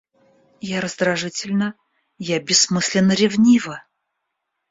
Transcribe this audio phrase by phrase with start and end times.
[0.67, 1.67] Я раздражительна,
[2.29, 3.79] я бессмысленно ревнива.